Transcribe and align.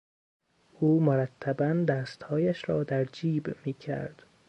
او 0.79 0.99
مرتبا 0.99 1.65
دستهایش 1.65 2.69
را 2.69 2.83
در 2.83 3.05
جیب 3.05 3.55
میکرد. 3.65 4.23